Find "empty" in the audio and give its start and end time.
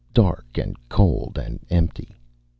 1.69-2.15